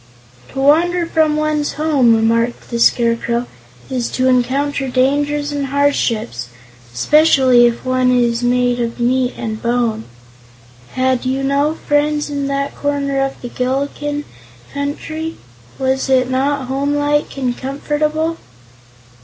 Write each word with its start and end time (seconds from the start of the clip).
"To 0.49 0.59
wander 0.59 1.05
from 1.05 1.35
one's 1.35 1.73
home," 1.73 2.15
remarked 2.15 2.71
the 2.71 2.79
Scarecrow, 2.79 3.45
"is 3.87 4.09
to 4.13 4.25
encounter 4.27 4.87
dangers 4.87 5.51
and 5.51 5.67
hardships, 5.67 6.47
especially 6.91 7.67
if 7.67 7.85
one 7.85 8.09
is 8.09 8.41
made 8.41 8.79
of 8.79 8.99
meat 8.99 9.35
and 9.37 9.61
bone. 9.61 10.05
Had 10.93 11.23
you 11.23 11.43
no 11.43 11.75
friends 11.75 12.31
in 12.31 12.47
that 12.47 12.75
corner 12.75 13.21
of 13.23 13.39
the 13.43 13.49
Gillikin 13.49 14.23
Country? 14.73 15.35
Was 15.77 16.09
it 16.09 16.31
not 16.31 16.65
homelike 16.65 17.37
and 17.37 17.55
comfortable?" 17.55 18.37